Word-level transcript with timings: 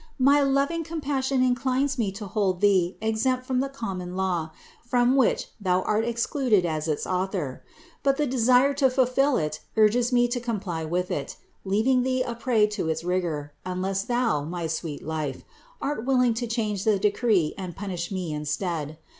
My 0.17 0.41
loving 0.41 0.83
compassion 0.83 1.43
inclines 1.43 1.99
me 1.99 2.11
to 2.13 2.25
hold 2.25 2.59
Thee 2.59 2.97
exempt 3.01 3.45
from 3.45 3.59
the 3.59 3.69
common 3.69 4.15
law, 4.15 4.49
from 4.83 5.15
which 5.15 5.49
Thou 5.61 5.83
art 5.83 6.03
excluded 6.05 6.65
as 6.65 6.87
its 6.87 7.05
Author. 7.05 7.61
But 8.01 8.17
the 8.17 8.25
desire 8.25 8.73
to 8.73 8.89
ful 8.89 9.05
fill 9.05 9.37
it 9.37 9.59
urges 9.77 10.11
me 10.11 10.27
to 10.29 10.39
comply 10.39 10.83
with 10.85 11.11
it, 11.11 11.37
leaving 11.63 12.01
Thee 12.01 12.23
a 12.23 12.33
prey 12.33 12.65
to 12.65 12.89
its 12.89 13.03
rigor, 13.03 13.53
unless 13.63 14.01
Thou, 14.01 14.41
my 14.43 14.65
sweet 14.65 15.03
Life, 15.03 15.43
art 15.79 16.03
willing 16.03 16.33
to 16.33 16.47
change 16.47 16.83
the 16.83 16.97
decree 16.97 17.53
and 17.55 17.75
punish 17.75 18.11
me 18.11 18.33
instead. 18.33 18.97